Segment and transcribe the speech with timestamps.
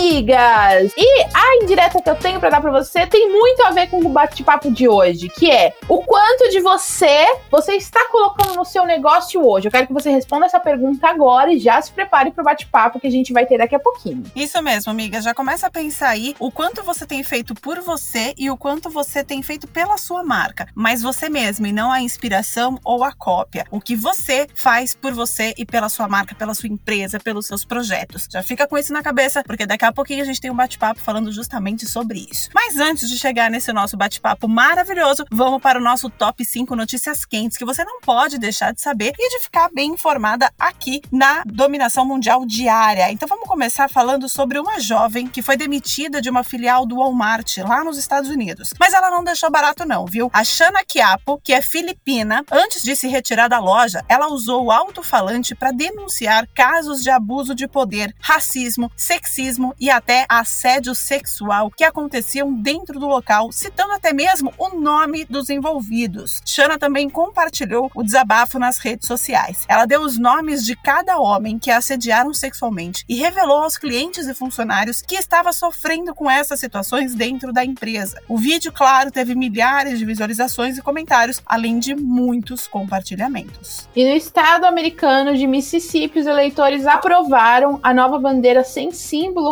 [0.00, 0.92] Amigas!
[0.96, 4.00] E a indireta que eu tenho para dar para você tem muito a ver com
[4.00, 8.86] o bate-papo de hoje, que é o quanto de você você está colocando no seu
[8.86, 9.68] negócio hoje.
[9.68, 12.98] Eu quero que você responda essa pergunta agora e já se prepare para o bate-papo
[12.98, 14.24] que a gente vai ter daqui a pouquinho.
[14.34, 15.20] Isso mesmo, amiga.
[15.20, 18.88] Já começa a pensar aí o quanto você tem feito por você e o quanto
[18.88, 23.12] você tem feito pela sua marca, mas você mesmo e não a inspiração ou a
[23.12, 23.66] cópia.
[23.70, 27.66] O que você faz por você e pela sua marca, pela sua empresa, pelos seus
[27.66, 28.26] projetos.
[28.30, 31.00] Já fica com isso na cabeça porque daqui a pouquinho a gente tem um bate-papo
[31.00, 32.48] falando justamente sobre isso.
[32.54, 37.24] Mas antes de chegar nesse nosso bate-papo maravilhoso, vamos para o nosso top 5 notícias
[37.24, 41.42] quentes que você não pode deixar de saber e de ficar bem informada aqui na
[41.46, 43.10] Dominação Mundial Diária.
[43.10, 47.58] Então vamos começar falando sobre uma jovem que foi demitida de uma filial do Walmart
[47.58, 48.70] lá nos Estados Unidos.
[48.78, 50.30] Mas ela não deixou barato não, viu?
[50.32, 54.70] A Shana Kiapo, que é filipina, antes de se retirar da loja, ela usou o
[54.70, 61.82] alto-falante para denunciar casos de abuso de poder, racismo, sexismo e até assédio sexual que
[61.82, 66.42] aconteciam dentro do local, citando até mesmo o nome dos envolvidos.
[66.44, 69.64] Shana também compartilhou o desabafo nas redes sociais.
[69.66, 74.34] Ela deu os nomes de cada homem que assediaram sexualmente e revelou aos clientes e
[74.34, 78.20] funcionários que estava sofrendo com essas situações dentro da empresa.
[78.28, 83.88] O vídeo, claro, teve milhares de visualizações e comentários, além de muitos compartilhamentos.
[83.96, 89.50] E no estado americano de Mississippi, os eleitores aprovaram a nova bandeira sem símbolo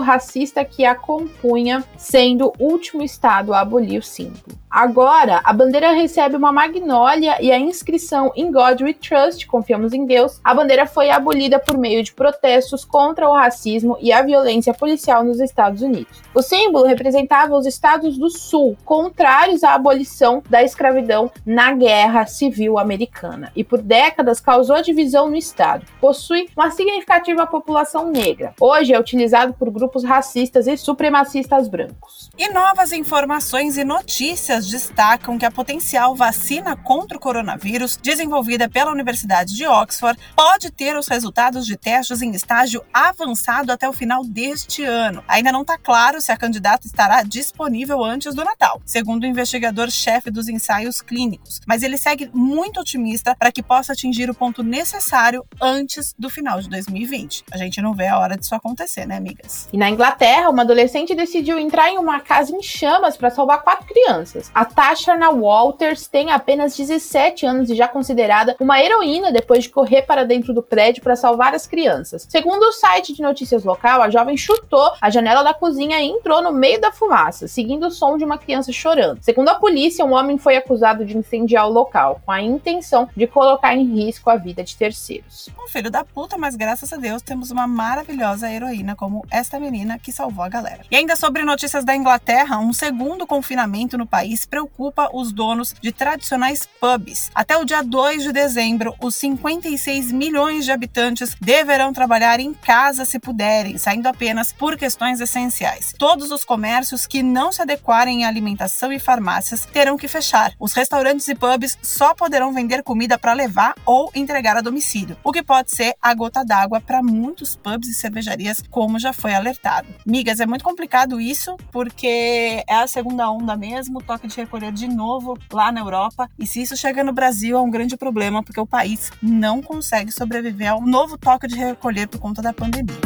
[0.65, 4.59] que a compunha, sendo o último estado a abolir o símbolo.
[4.71, 10.05] Agora, a bandeira recebe uma magnólia e a inscrição In God We Trust, confiamos em
[10.05, 10.41] Deus.
[10.45, 15.25] A bandeira foi abolida por meio de protestos contra o racismo e a violência policial
[15.25, 16.21] nos Estados Unidos.
[16.35, 22.79] O símbolo representava os estados do Sul, contrários à abolição da escravidão na Guerra Civil
[22.79, 25.87] Americana, e por décadas causou divisão no estado.
[26.01, 28.55] Possui uma significativa população negra.
[28.61, 32.31] Hoje é utilizado por grupos racistas e supremacistas brancos.
[32.37, 38.93] E novas informações e notícias destacam que a potencial vacina contra o coronavírus, desenvolvida pela
[38.93, 44.25] Universidade de Oxford, pode ter os resultados de testes em estágio avançado até o final
[44.25, 45.23] deste ano.
[45.27, 50.31] Ainda não está claro se a candidata estará disponível antes do Natal, segundo o investigador-chefe
[50.31, 55.45] dos ensaios clínicos, mas ele segue muito otimista para que possa atingir o ponto necessário
[55.61, 57.45] antes do final de 2020.
[57.51, 59.69] A gente não vê a hora disso acontecer, né, amigas?
[59.73, 63.87] E na Inglaterra, uma adolescente decidiu entrar em uma casa em chamas para salvar quatro
[63.87, 64.48] crianças.
[64.55, 70.03] A Tashana Walters tem apenas 17 anos e já considerada uma heroína depois de correr
[70.03, 72.27] para dentro do prédio para salvar as crianças.
[72.29, 76.43] Segundo o site de notícias local, a jovem chutou a janela da cozinha e entrou
[76.43, 79.23] no meio da fumaça, seguindo o som de uma criança chorando.
[79.23, 83.27] Segundo a polícia, um homem foi acusado de incendiar o local, com a intenção de
[83.27, 85.49] colocar em risco a vida de terceiros.
[85.63, 89.99] Um filho da puta, mas graças a Deus temos uma maravilhosa heroína como esta menina
[89.99, 90.81] que salvou a galera.
[90.91, 95.75] E ainda sobre notícias da Inglaterra, um segundo confinamento no país país preocupa os donos
[95.81, 97.31] de tradicionais pubs.
[97.35, 103.05] Até o dia 2 de dezembro, os 56 milhões de habitantes deverão trabalhar em casa
[103.05, 105.95] se puderem, saindo apenas por questões essenciais.
[105.99, 110.53] Todos os comércios que não se adequarem em alimentação e farmácias terão que fechar.
[110.59, 115.33] Os restaurantes e pubs só poderão vender comida para levar ou entregar a domicílio, o
[115.33, 119.89] que pode ser a gota d'água para muitos pubs e cervejarias, como já foi alertado.
[120.07, 124.87] Migas, é muito complicado isso, porque é a segunda onda mesmo, toque de recolher de
[124.87, 126.31] novo lá na Europa.
[126.39, 130.13] E se isso chega no Brasil, é um grande problema, porque o país não consegue
[130.13, 132.97] sobreviver ao novo toque de recolher por conta da pandemia.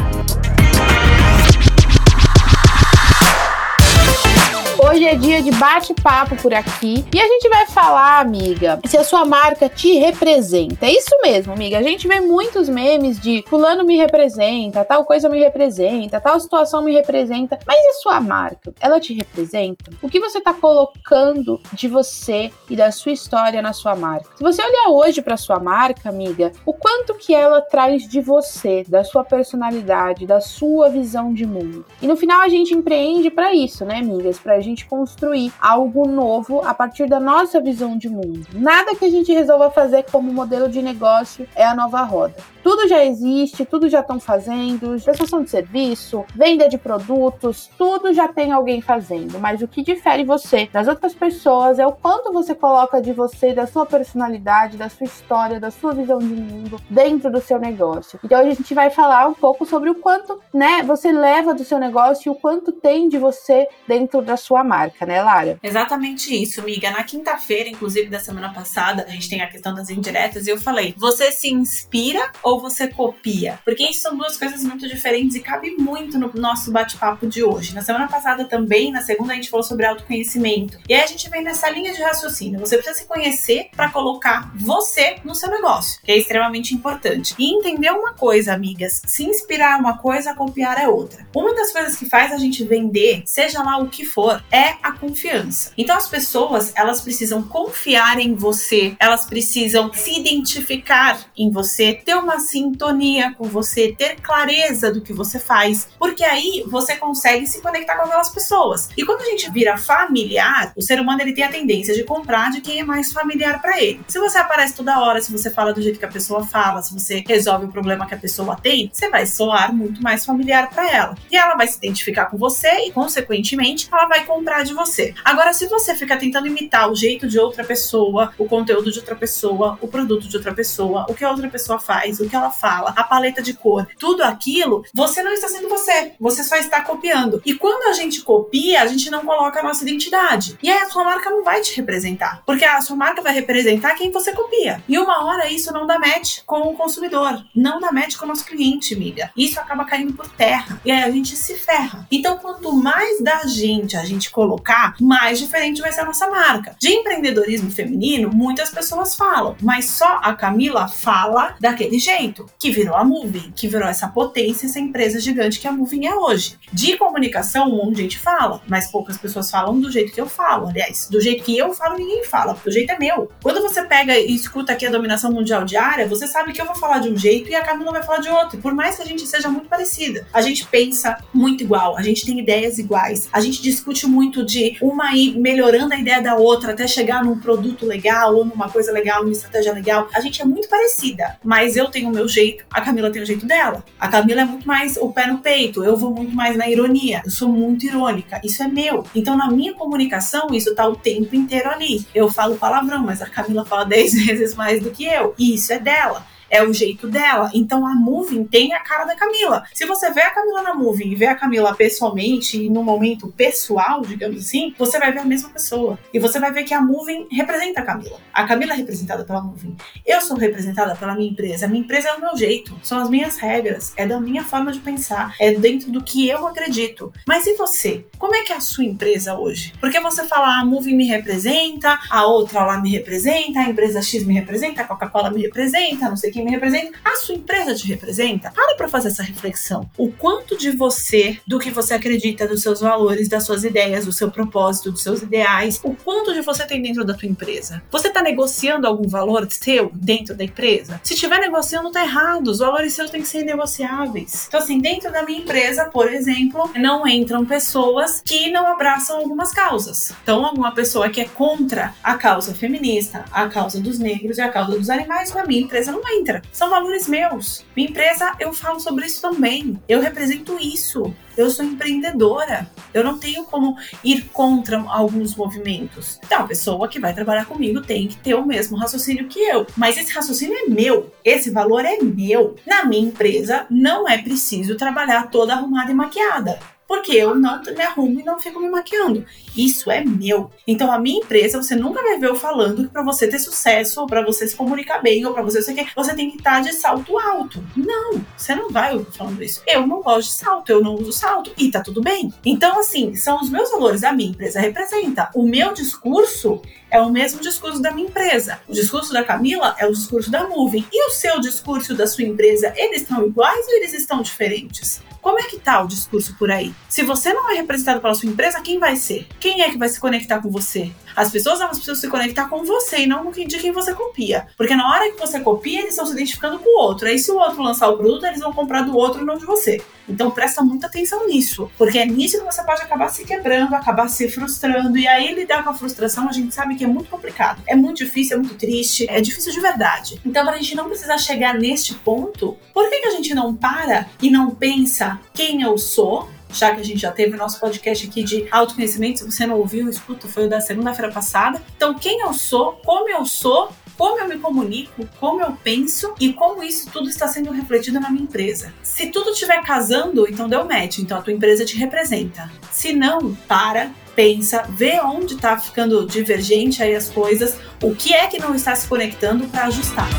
[4.85, 9.03] Hoje é dia de bate-papo por aqui e a gente vai falar, amiga, se a
[9.03, 10.85] sua marca te representa.
[10.85, 11.77] É isso mesmo, amiga.
[11.77, 16.83] A gente vê muitos memes de fulano me representa, tal coisa me representa, tal situação
[16.83, 17.57] me representa.
[17.65, 18.73] Mas e sua marca?
[18.81, 19.89] Ela te representa?
[20.01, 24.31] O que você está colocando de você e da sua história na sua marca?
[24.35, 28.83] Se você olhar hoje para sua marca, amiga, o quanto que ela traz de você,
[28.85, 31.85] da sua personalidade, da sua visão de mundo.
[32.01, 34.37] E no final a gente empreende para isso, né, amigas?
[34.37, 38.47] Pra gente gente construir algo novo a partir da nossa visão de mundo.
[38.53, 42.35] Nada que a gente resolva fazer como modelo de negócio é a nova roda.
[42.63, 48.27] Tudo já existe, tudo já estão fazendo, prestação de serviço, venda de produtos, tudo já
[48.27, 49.37] tem alguém fazendo.
[49.37, 53.53] Mas o que difere você das outras pessoas é o quanto você coloca de você,
[53.53, 58.17] da sua personalidade, da sua história, da sua visão de mundo dentro do seu negócio.
[58.23, 61.77] Então a gente vai falar um pouco sobre o quanto, né, você leva do seu
[61.77, 65.59] negócio e o quanto tem de você dentro da sua marca, né, Lara?
[65.61, 66.91] Exatamente isso, amiga.
[66.91, 70.57] Na quinta-feira, inclusive da semana passada, a gente tem a questão das indiretas e eu
[70.57, 73.59] falei: você se inspira ou você copia?
[73.65, 77.73] Porque isso são duas coisas muito diferentes e cabe muito no nosso bate-papo de hoje.
[77.73, 80.77] Na semana passada também, na segunda, a gente falou sobre autoconhecimento.
[80.87, 82.59] E aí a gente vem nessa linha de raciocínio.
[82.59, 87.35] Você precisa se conhecer para colocar você no seu negócio, que é extremamente importante.
[87.37, 91.25] E entender uma coisa, amigas: se inspirar é uma coisa, copiar é outra.
[91.35, 94.91] Uma das coisas que faz a gente vender, seja lá o que for, é a
[94.91, 95.71] confiança.
[95.75, 102.15] Então as pessoas, elas precisam confiar em você, elas precisam se identificar em você, ter
[102.15, 107.61] uma sintonia com você, ter clareza do que você faz, porque aí você consegue se
[107.61, 108.89] conectar com aquelas pessoas.
[108.95, 112.51] E quando a gente vira familiar, o ser humano ele tem a tendência de comprar
[112.51, 114.01] de quem é mais familiar para ele.
[114.07, 116.93] Se você aparece toda hora, se você fala do jeito que a pessoa fala, se
[116.93, 120.89] você resolve o problema que a pessoa tem, você vai soar muito mais familiar para
[120.91, 121.15] ela.
[121.31, 124.25] E ela vai se identificar com você e, consequentemente, ela vai
[124.63, 125.13] de você.
[125.23, 129.15] Agora, se você fica tentando imitar o jeito de outra pessoa, o conteúdo de outra
[129.15, 132.51] pessoa, o produto de outra pessoa, o que a outra pessoa faz, o que ela
[132.51, 136.13] fala, a paleta de cor, tudo aquilo, você não está sendo você.
[136.19, 137.41] Você só está copiando.
[137.45, 140.57] E quando a gente copia, a gente não coloca a nossa identidade.
[140.61, 142.43] E aí a sua marca não vai te representar.
[142.45, 144.83] Porque a sua marca vai representar quem você copia.
[144.87, 147.43] E uma hora isso não dá match com o consumidor.
[147.55, 149.31] Não dá match com o nosso cliente, amiga.
[149.35, 150.81] Isso acaba caindo por terra.
[150.85, 152.07] E aí a gente se ferra.
[152.11, 156.75] Então, quanto mais da gente a gente colocar, mais diferente vai ser a nossa marca.
[156.79, 162.95] De empreendedorismo feminino, muitas pessoas falam, mas só a Camila fala daquele jeito, que virou
[162.95, 166.57] a Moving, que virou essa potência, essa empresa gigante que a Moving é hoje.
[166.71, 170.27] De comunicação, um monte de gente fala, mas poucas pessoas falam do jeito que eu
[170.27, 170.67] falo.
[170.67, 173.31] Aliás, do jeito que eu falo, ninguém fala, porque o jeito é meu.
[173.41, 176.75] Quando você pega e escuta aqui a dominação mundial diária, você sabe que eu vou
[176.75, 178.59] falar de um jeito e a Camila vai falar de outro.
[178.59, 182.25] Por mais que a gente seja muito parecida, a gente pensa muito igual, a gente
[182.25, 186.71] tem ideias iguais, a gente discute muito de uma ir melhorando a ideia da outra
[186.71, 190.07] até chegar num produto legal ou numa coisa legal, numa estratégia legal.
[190.13, 193.25] A gente é muito parecida, mas eu tenho o meu jeito, a Camila tem o
[193.25, 193.83] jeito dela.
[193.99, 197.21] A Camila é muito mais o pé no peito, eu vou muito mais na ironia,
[197.25, 199.05] eu sou muito irônica, isso é meu.
[199.13, 202.05] Então na minha comunicação, isso tá o tempo inteiro ali.
[202.13, 205.73] Eu falo palavrão, mas a Camila fala 10 vezes mais do que eu, e isso
[205.73, 207.49] é dela é o jeito dela.
[207.51, 209.63] Então a Moving tem a cara da Camila.
[209.73, 213.27] Se você vê a Camila na Moving e vê a Camila pessoalmente e no momento
[213.35, 215.97] pessoal, digamos assim, você vai ver a mesma pessoa.
[216.13, 218.19] E você vai ver que a Moving representa a Camila.
[218.31, 219.75] A Camila é representada pela Moving.
[220.05, 221.65] Eu sou representada pela minha empresa.
[221.65, 224.71] A minha empresa é o meu jeito, são as minhas regras, é da minha forma
[224.71, 227.11] de pensar, é dentro do que eu acredito.
[227.27, 228.05] Mas e você?
[228.19, 229.73] Como é que é a sua empresa hoje?
[229.79, 234.03] Porque você fala, ah, a Moving me representa, a outra lá me representa, a empresa
[234.03, 237.75] X me representa, a Coca-Cola me representa, não sei quem me representa, a sua empresa
[237.75, 238.51] te representa?
[238.51, 239.89] Para para fazer essa reflexão.
[239.97, 244.11] O quanto de você, do que você acredita, dos seus valores, das suas ideias, do
[244.11, 247.81] seu propósito, dos seus ideais, o quanto de você tem dentro da tua empresa?
[247.91, 250.99] Você está negociando algum valor seu dentro da empresa?
[251.03, 252.47] Se estiver negociando, tá errado.
[252.47, 254.45] Os valores seus têm que ser negociáveis.
[254.47, 259.51] Então, assim, dentro da minha empresa, por exemplo, não entram pessoas que não abraçam algumas
[259.51, 260.13] causas.
[260.23, 264.49] Então, alguma pessoa que é contra a causa feminista, a causa dos negros e a
[264.49, 267.65] causa dos animais, na minha empresa não entra são valores meus.
[267.75, 269.79] Minha empresa, eu falo sobre isso também.
[269.87, 271.13] Eu represento isso.
[271.35, 272.69] Eu sou empreendedora.
[272.93, 276.19] Eu não tenho como ir contra alguns movimentos.
[276.23, 279.65] Então, a pessoa que vai trabalhar comigo tem que ter o mesmo raciocínio que eu.
[279.75, 281.11] Mas esse raciocínio é meu.
[281.23, 282.55] Esse valor é meu.
[282.65, 286.59] Na minha empresa, não é preciso trabalhar toda arrumada e maquiada
[286.93, 289.25] porque eu não me arrumo e não fico me maquiando.
[289.57, 290.51] Isso é meu.
[290.67, 294.01] Então a minha empresa, você nunca vai ver eu falando que para você ter sucesso,
[294.01, 296.61] ou para você se comunicar bem, ou para você você quer, você tem que estar
[296.61, 297.63] de salto alto.
[297.75, 299.63] Não, você não vai ouvir falando isso.
[299.65, 302.31] Eu não gosto de salto, eu não uso salto e tá tudo bem.
[302.45, 305.31] Então assim, são os meus valores, a minha empresa representa.
[305.33, 308.59] O meu discurso é o mesmo discurso da minha empresa.
[308.67, 310.85] O discurso da Camila é o discurso da Moving.
[310.93, 315.01] E o seu discurso da sua empresa, eles estão iguais ou eles estão diferentes?
[315.23, 316.75] Como é que tá o discurso por aí?
[316.89, 319.25] Se você não é representado pela sua empresa, quem vai ser?
[319.39, 320.91] Quem é que vai se conectar com você?
[321.15, 323.93] As pessoas elas precisam se conectar com você e não com quem de quem você
[323.93, 324.47] copia.
[324.57, 327.07] Porque na hora que você copia, eles estão se identificando com o outro.
[327.07, 329.81] Aí se o outro lançar o produto, eles vão comprar do outro, não de você.
[330.09, 334.09] Então presta muita atenção nisso, porque é nisso que você pode acabar se quebrando, acabar
[334.09, 334.97] se frustrando.
[334.97, 337.61] E aí lidar com a frustração, a gente sabe que é muito complicado.
[337.65, 340.19] É muito difícil, é muito triste, é difícil de verdade.
[340.25, 343.55] Então, para a gente não precisar chegar neste ponto, por que, que a gente não
[343.55, 346.29] para e não pensa quem eu sou?
[346.53, 349.57] já que a gente já teve o nosso podcast aqui de autoconhecimento, se você não
[349.57, 351.61] ouviu, escuta, foi o da segunda-feira passada.
[351.75, 356.33] Então, quem eu sou, como eu sou, como eu me comunico, como eu penso e
[356.33, 358.73] como isso tudo está sendo refletido na minha empresa.
[358.81, 362.51] Se tudo estiver casando, então deu match, então a tua empresa te representa.
[362.71, 368.27] Se não, para, pensa, vê onde está ficando divergente aí as coisas, o que é
[368.27, 370.09] que não está se conectando para ajustar.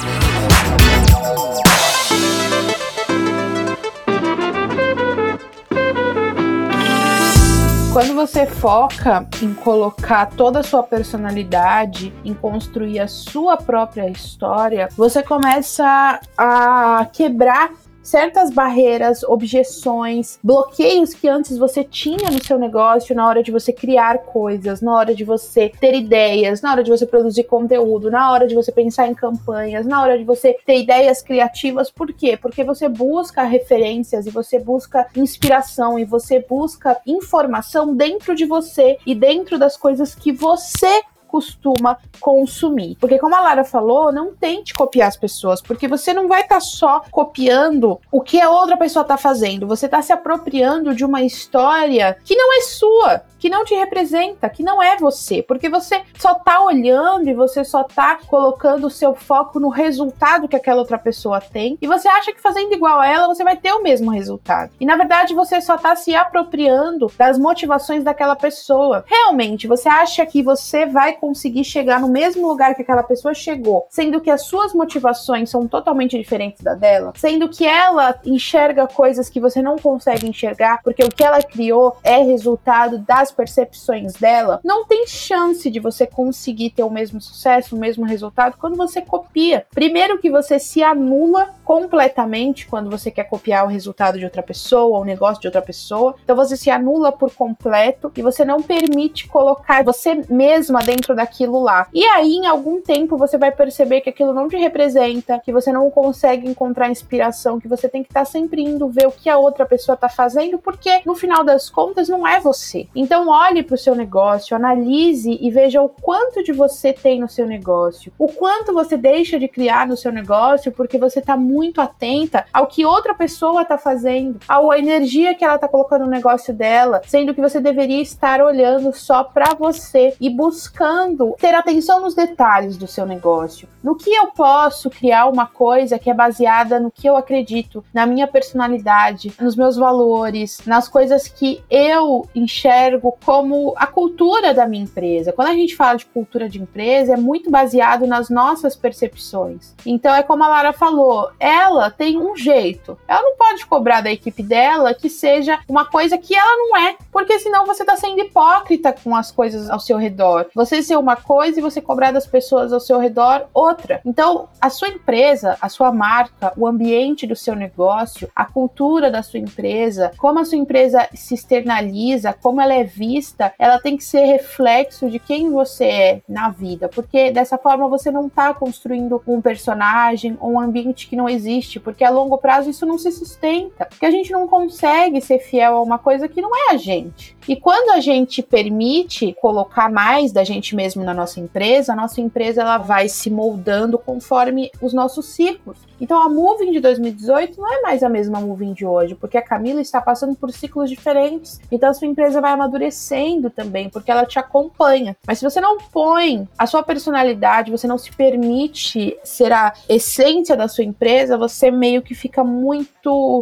[7.94, 14.88] Quando você foca em colocar toda a sua personalidade, em construir a sua própria história,
[14.96, 17.70] você começa a quebrar
[18.04, 23.72] certas barreiras, objeções, bloqueios que antes você tinha no seu negócio na hora de você
[23.72, 28.30] criar coisas, na hora de você ter ideias, na hora de você produzir conteúdo, na
[28.30, 31.90] hora de você pensar em campanhas, na hora de você ter ideias criativas.
[31.90, 32.36] Por quê?
[32.36, 38.98] Porque você busca referências e você busca inspiração e você busca informação dentro de você
[39.06, 41.02] e dentro das coisas que você
[41.34, 42.96] costuma consumir.
[43.00, 46.54] Porque, como a Lara falou, não tente copiar as pessoas, porque você não vai estar
[46.56, 51.04] tá só copiando o que a outra pessoa está fazendo, você está se apropriando de
[51.04, 55.68] uma história que não é sua, que não te representa, que não é você, porque
[55.68, 60.56] você só tá olhando e você só tá colocando o seu foco no resultado que
[60.56, 63.72] aquela outra pessoa tem, e você acha que fazendo igual a ela você vai ter
[63.72, 64.70] o mesmo resultado.
[64.80, 69.04] E na verdade você só tá se apropriando das motivações daquela pessoa.
[69.06, 73.86] Realmente, você acha que você vai conseguir chegar no mesmo lugar que aquela pessoa chegou,
[73.88, 79.30] sendo que as suas motivações são totalmente diferentes da dela, sendo que ela enxerga coisas
[79.30, 84.60] que você não consegue enxergar, porque o que ela criou é resultado das percepções dela,
[84.62, 89.00] não tem chance de você conseguir ter o mesmo sucesso, o mesmo resultado quando você
[89.00, 89.64] copia.
[89.74, 95.00] Primeiro que você se anula completamente quando você quer copiar o resultado de outra pessoa,
[95.00, 96.14] o negócio de outra pessoa.
[96.22, 101.60] Então você se anula por completo e você não permite colocar você mesma dentro daquilo
[101.60, 101.88] lá.
[101.92, 105.72] E aí, em algum tempo, você vai perceber que aquilo não te representa, que você
[105.72, 109.28] não consegue encontrar inspiração, que você tem que estar tá sempre indo ver o que
[109.28, 112.86] a outra pessoa está fazendo, porque no final das contas não é você.
[112.94, 117.28] Então, olhe para o seu negócio, analise e veja o quanto de você tem no
[117.28, 121.53] seu negócio, o quanto você deixa de criar no seu negócio porque você está muito
[121.80, 126.52] atenta ao que outra pessoa está fazendo, à energia que ela está colocando no negócio
[126.52, 132.14] dela, sendo que você deveria estar olhando só para você e buscando ter atenção nos
[132.14, 133.68] detalhes do seu negócio.
[133.82, 138.06] No que eu posso criar uma coisa que é baseada no que eu acredito, na
[138.06, 144.84] minha personalidade, nos meus valores, nas coisas que eu enxergo como a cultura da minha
[144.84, 145.32] empresa.
[145.32, 149.74] Quando a gente fala de cultura de empresa, é muito baseado nas nossas percepções.
[149.84, 152.98] Então é como a Lara falou, ela tem um jeito.
[153.06, 156.96] Ela não pode cobrar da equipe dela que seja uma coisa que ela não é,
[157.14, 160.46] porque senão você está sendo hipócrita com as coisas ao seu redor.
[160.52, 164.00] Você se uma coisa e você cobrar das pessoas ao seu redor outra.
[164.04, 169.22] Então, a sua empresa, a sua marca, o ambiente do seu negócio, a cultura da
[169.22, 174.04] sua empresa, como a sua empresa se externaliza, como ela é vista, ela tem que
[174.04, 179.22] ser reflexo de quem você é na vida, porque dessa forma você não está construindo
[179.26, 183.12] um personagem ou um ambiente que não existe, porque a longo prazo isso não se
[183.12, 186.76] sustenta, porque a gente não consegue ser fiel a uma coisa que não é a
[186.76, 187.03] gente.
[187.46, 192.20] E quando a gente permite colocar mais da gente mesmo na nossa empresa, a nossa
[192.20, 195.78] empresa ela vai se moldando conforme os nossos ciclos.
[196.00, 199.42] Então a Moving de 2018 não é mais a mesma Moving de hoje, porque a
[199.42, 201.60] Camila está passando por ciclos diferentes.
[201.70, 205.16] Então a sua empresa vai amadurecendo também, porque ela te acompanha.
[205.26, 210.56] Mas se você não põe a sua personalidade, você não se permite ser a essência
[210.56, 212.93] da sua empresa, você meio que fica muito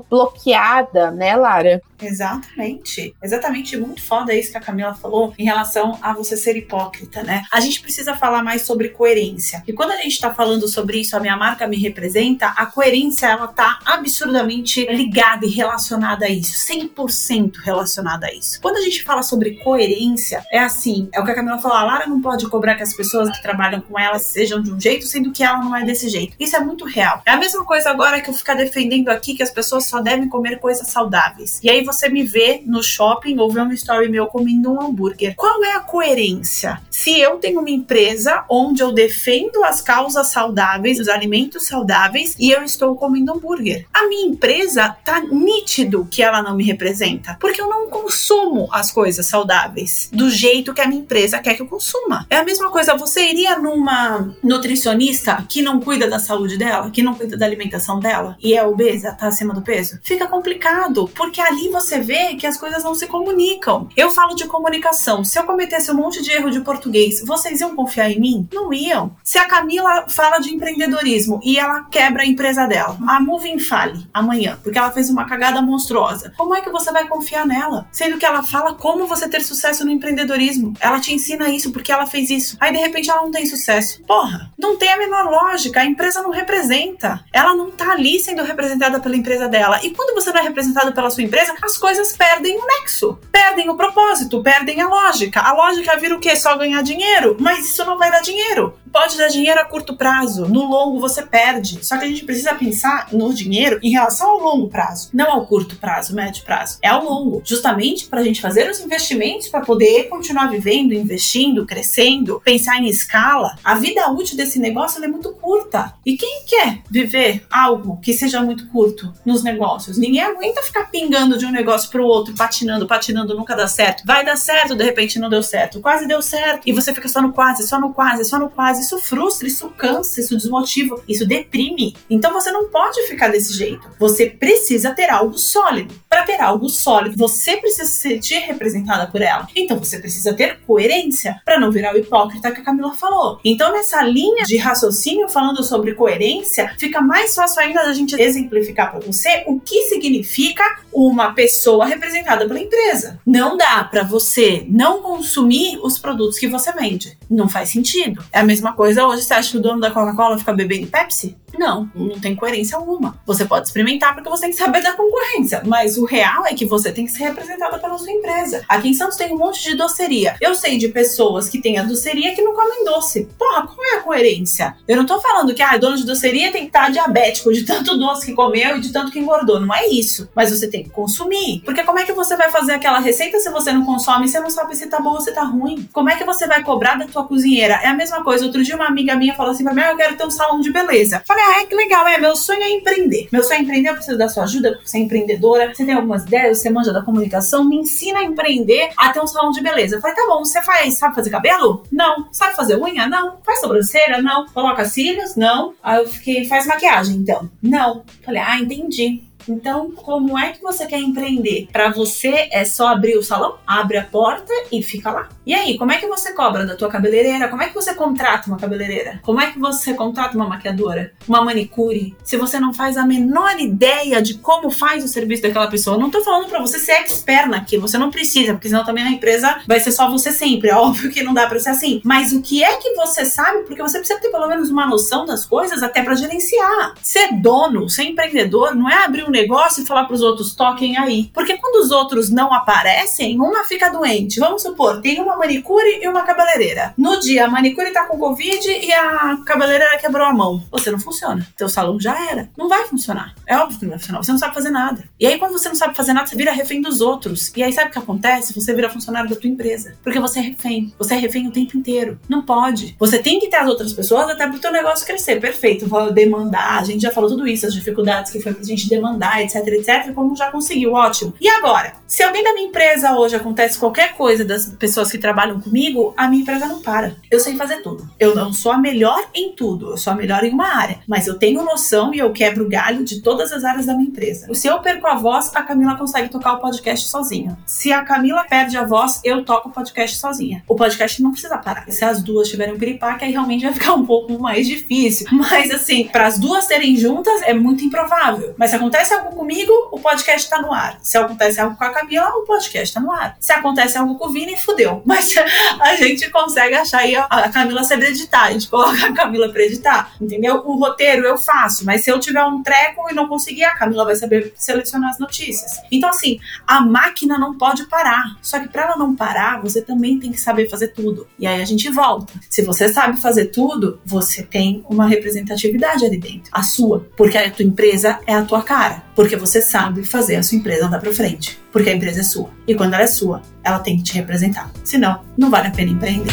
[0.08, 1.80] bloqueada, né, Lara?
[2.00, 3.14] Exatamente.
[3.22, 3.76] Exatamente.
[3.76, 7.44] Muito foda isso que a Camila falou em relação a você ser hipócrita, né?
[7.52, 9.62] A gente precisa falar mais sobre coerência.
[9.66, 13.26] E quando a gente tá falando sobre isso, a minha marca me representa, a coerência
[13.26, 16.66] ela tá absurdamente ligada e relacionada a isso.
[16.66, 18.60] 100% relacionada a isso.
[18.60, 21.84] Quando a gente fala sobre coerência, é assim, é o que a Camila falou, a
[21.84, 25.06] Lara não pode cobrar que as pessoas que trabalham com ela sejam de um jeito,
[25.06, 26.34] sendo que ela não é desse jeito.
[26.38, 27.22] Isso é muito real.
[27.24, 30.28] É a mesma coisa agora que eu ficar defendendo aqui que as pessoas só devem
[30.28, 31.60] comer coisas saudáveis.
[31.62, 35.34] E aí você me vê no shopping ou vê story meu comendo um hambúrguer.
[35.36, 36.80] Qual é a coerência?
[36.90, 42.50] Se eu tenho uma empresa onde eu defendo as causas saudáveis, os alimentos saudáveis, e
[42.50, 47.60] eu estou comendo hambúrguer, a minha empresa tá nítido que ela não me representa, porque
[47.60, 51.66] eu não consumo as coisas saudáveis do jeito que a minha empresa quer que eu
[51.66, 52.26] consuma.
[52.30, 57.02] É a mesma coisa, você iria numa nutricionista que não cuida da saúde dela, que
[57.02, 59.98] não cuida da alimentação dela e é obesa, tá acima do peso?
[60.02, 63.88] Fica complicado, porque ali você vê que as coisas não se comunicam.
[63.96, 65.24] Eu falo de comunicação.
[65.24, 68.48] Se eu cometesse um monte de erro de português, vocês iam confiar em mim?
[68.52, 69.14] Não iam.
[69.22, 74.06] Se a Camila fala de empreendedorismo e ela quebra a empresa dela, a Moving fale
[74.14, 77.86] amanhã, porque ela fez uma cagada monstruosa, como é que você vai confiar nela?
[77.90, 80.74] Sendo que ela fala como você ter sucesso no empreendedorismo.
[80.80, 82.56] Ela te ensina isso porque ela fez isso.
[82.60, 84.02] Aí de repente ela não tem sucesso.
[84.04, 85.80] Porra, não tem a menor lógica.
[85.80, 87.24] A empresa não representa.
[87.32, 89.80] Ela não tá ali sendo representada pela empresa dela.
[89.82, 93.68] E quando você não é representado pela sua empresa, as coisas perdem o nexo, perdem
[93.68, 95.40] o propósito, perdem a lógica.
[95.40, 96.36] A lógica vira o quê?
[96.36, 97.36] Só ganhar dinheiro?
[97.38, 98.74] Mas isso não vai dar dinheiro.
[98.92, 101.84] Pode dar dinheiro a curto prazo, no longo você perde.
[101.84, 105.46] Só que a gente precisa pensar no dinheiro em relação ao longo prazo, não ao
[105.46, 106.78] curto prazo, médio prazo.
[106.82, 111.64] É ao longo, justamente para a gente fazer os investimentos para poder continuar vivendo, investindo,
[111.64, 113.56] crescendo, pensar em escala.
[113.64, 115.94] A vida útil desse negócio é muito curta.
[116.04, 119.96] E quem quer viver algo que seja muito curto nos negócios?
[119.96, 124.04] Ninguém aguenta ficar pingando de um negócio para o outro, patinando, patinando, nunca dá certo.
[124.04, 125.80] Vai dar certo, de repente não deu certo.
[125.80, 126.68] Quase deu certo.
[126.68, 129.68] E você fica só no quase, só no quase, só no quase isso frustra, isso
[129.70, 131.96] cansa, isso desmotiva, isso deprime.
[132.10, 133.88] Então você não pode ficar desse jeito.
[133.98, 135.94] Você precisa ter algo sólido.
[136.08, 139.46] Para ter algo sólido, você precisa se sentir representada por ela.
[139.56, 143.40] Então você precisa ter coerência para não virar o hipócrita que a Camila falou.
[143.44, 148.90] Então nessa linha de raciocínio falando sobre coerência, fica mais fácil ainda da gente exemplificar
[148.90, 150.62] para você o que significa
[150.92, 153.20] uma pessoa representada pela empresa.
[153.24, 157.16] Não dá para você não consumir os produtos que você vende.
[157.30, 158.24] Não faz sentido.
[158.32, 159.22] É a mesma coisa hoje.
[159.22, 161.36] Você acha que o dono da Coca-Cola fica bebendo Pepsi?
[161.58, 163.18] Não, não tem coerência alguma.
[163.26, 166.64] Você pode experimentar porque você tem que saber da concorrência, mas o real é que
[166.64, 168.64] você tem que ser representada pela sua empresa.
[168.68, 170.36] Aqui em Santos tem um monte de doceria.
[170.40, 173.28] Eu sei de pessoas que têm a doceria que não comem doce.
[173.38, 174.76] Porra, qual é a coerência?
[174.86, 177.96] Eu não tô falando que ah, dono de doceria tem que estar diabético de tanto
[177.96, 179.60] doce que comeu e de tanto que engordou.
[179.60, 180.28] Não é isso.
[180.34, 181.62] Mas você tem que consumir.
[181.64, 184.40] Porque como é que você vai fazer aquela receita se você não consome e você
[184.40, 185.88] não sabe se tá bom ou se tá ruim?
[185.92, 187.74] Como é que você vai cobrar da tua cozinheira?
[187.82, 188.44] É a mesma coisa.
[188.44, 190.60] Outro dia uma amiga minha falou assim pra mim, ah, eu quero ter um salão
[190.60, 191.22] de beleza.
[191.26, 193.28] Falei, ah, é que legal, é, meu sonho é empreender.
[193.32, 196.24] Meu sonho é empreender, eu preciso da sua ajuda, você é empreendedora, você tem algumas
[196.24, 199.96] ideias, você manja da comunicação, me ensina a empreender a ter um salão de beleza.
[199.96, 201.82] Eu falei, tá bom, você faz, sabe fazer cabelo?
[201.90, 202.28] Não.
[202.32, 203.06] Sabe fazer unha?
[203.06, 203.38] Não.
[203.44, 204.20] Faz sobrancelha?
[204.22, 204.46] Não.
[204.46, 205.36] Coloca cílios?
[205.36, 205.74] Não.
[205.82, 207.50] Aí eu fiquei, faz maquiagem então?
[207.62, 208.02] Não.
[208.24, 209.22] Falei, ah, entendi.
[209.48, 211.68] Então, como é que você quer empreender?
[211.72, 215.28] Para você é só abrir o salão, abre a porta e fica lá.
[215.44, 217.48] E aí, como é que você cobra da tua cabeleireira?
[217.48, 219.20] Como é que você contrata uma cabeleireira?
[219.22, 221.12] Como é que você contrata uma maquiadora?
[221.26, 222.14] Uma manicure?
[222.22, 226.10] Se você não faz a menor ideia de como faz o serviço daquela pessoa, não
[226.10, 229.60] tô falando para você ser expert naquilo, você não precisa, porque senão também a empresa
[229.66, 230.70] vai ser só você sempre.
[230.70, 232.00] É óbvio que não dá para ser assim.
[232.04, 233.64] Mas o que é que você sabe?
[233.64, 236.94] Porque você precisa ter pelo menos uma noção das coisas até para gerenciar.
[237.02, 240.96] Ser dono, ser empreendedor, não é abrir um negócio e falar para os outros toquem
[240.96, 241.30] aí.
[241.34, 244.38] Porque quando os outros não aparecem, uma fica doente.
[244.38, 246.94] Vamos supor, tem uma manicure e uma cabeleireira.
[246.96, 250.62] No dia, a manicure tá com Covid e a cabeleireira quebrou a mão.
[250.70, 251.46] Você não funciona.
[251.56, 252.48] Teu salão já era.
[252.56, 253.34] Não vai funcionar.
[253.46, 254.22] É óbvio que não vai funcionar.
[254.22, 255.04] Você não sabe fazer nada.
[255.18, 257.52] E aí, quando você não sabe fazer nada, você vira refém dos outros.
[257.56, 258.54] E aí, sabe o que acontece?
[258.54, 259.96] Você vira funcionário da tua empresa.
[260.02, 260.92] Porque você é refém.
[260.98, 262.18] Você é refém o tempo inteiro.
[262.28, 262.94] Não pode.
[262.98, 265.40] Você tem que ter as outras pessoas até pro teu negócio crescer.
[265.40, 265.86] Perfeito.
[265.86, 266.78] Vou demandar.
[266.78, 270.12] A gente já falou tudo isso, as dificuldades que foi pra gente demandar etc, etc,
[270.14, 271.34] como já conseguiu, ótimo.
[271.40, 275.60] E agora, se alguém da minha empresa hoje acontece qualquer coisa das pessoas que trabalham
[275.60, 277.16] comigo, a minha empresa não para.
[277.30, 278.08] Eu sei fazer tudo.
[278.18, 281.26] Eu não sou a melhor em tudo, eu sou a melhor em uma área, mas
[281.26, 284.52] eu tenho noção e eu quebro galho de todas as áreas da minha empresa.
[284.54, 287.58] Se eu perco a voz, a Camila consegue tocar o podcast sozinha.
[287.66, 290.62] Se a Camila perde a voz, eu toco o podcast sozinha.
[290.68, 291.84] O podcast não precisa parar.
[291.88, 295.26] Se as duas tiverem um piripaque, aí realmente vai ficar um pouco mais difícil.
[295.32, 298.54] Mas assim, para as duas serem juntas é muito improvável.
[298.56, 300.98] Mas se acontece acontece algo comigo, o podcast tá no ar.
[301.02, 303.36] Se acontece algo com a Camila, o podcast tá no ar.
[303.38, 305.02] Se acontece algo com o Vini, fudeu.
[305.06, 305.34] Mas
[305.80, 308.44] a gente consegue achar aí a Camila saber editar.
[308.44, 310.12] A gente coloca a Camila pra editar.
[310.20, 310.62] Entendeu?
[310.64, 314.04] O roteiro eu faço, mas se eu tiver um treco e não conseguir, a Camila
[314.04, 315.80] vai saber selecionar as notícias.
[315.90, 318.36] Então, assim, a máquina não pode parar.
[318.40, 321.26] Só que para ela não parar, você também tem que saber fazer tudo.
[321.38, 322.32] E aí a gente volta.
[322.48, 326.50] Se você sabe fazer tudo, você tem uma representatividade ali dentro.
[326.52, 327.06] A sua.
[327.16, 329.01] Porque a tua empresa é a tua cara.
[329.14, 331.60] Porque você sabe fazer a sua empresa andar pra frente.
[331.70, 332.50] Porque a empresa é sua.
[332.66, 334.70] E quando ela é sua, ela tem que te representar.
[334.84, 336.32] Senão, não vale a pena empreender.